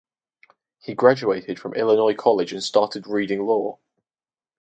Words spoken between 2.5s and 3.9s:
and started reading law.